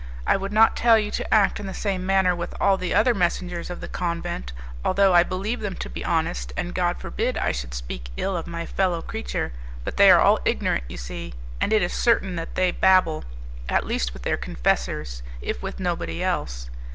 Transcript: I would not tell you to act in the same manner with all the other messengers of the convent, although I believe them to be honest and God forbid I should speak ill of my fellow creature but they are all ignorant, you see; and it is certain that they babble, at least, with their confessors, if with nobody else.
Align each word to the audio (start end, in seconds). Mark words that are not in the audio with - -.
I 0.25 0.35
would 0.35 0.51
not 0.51 0.75
tell 0.75 0.97
you 0.97 1.11
to 1.11 1.31
act 1.31 1.59
in 1.59 1.67
the 1.67 1.75
same 1.75 2.07
manner 2.07 2.35
with 2.35 2.55
all 2.59 2.75
the 2.75 2.91
other 2.91 3.13
messengers 3.13 3.69
of 3.69 3.81
the 3.81 3.87
convent, 3.87 4.51
although 4.83 5.13
I 5.13 5.21
believe 5.21 5.59
them 5.59 5.75
to 5.75 5.91
be 5.91 6.03
honest 6.03 6.51
and 6.57 6.73
God 6.73 6.97
forbid 6.97 7.37
I 7.37 7.51
should 7.51 7.75
speak 7.75 8.09
ill 8.17 8.35
of 8.35 8.47
my 8.47 8.65
fellow 8.65 9.03
creature 9.03 9.53
but 9.83 9.97
they 9.97 10.09
are 10.09 10.19
all 10.19 10.39
ignorant, 10.43 10.85
you 10.87 10.97
see; 10.97 11.35
and 11.61 11.71
it 11.71 11.83
is 11.83 11.93
certain 11.93 12.35
that 12.35 12.55
they 12.55 12.71
babble, 12.71 13.25
at 13.69 13.85
least, 13.85 14.11
with 14.15 14.23
their 14.23 14.37
confessors, 14.37 15.21
if 15.39 15.61
with 15.61 15.79
nobody 15.79 16.23
else. 16.23 16.71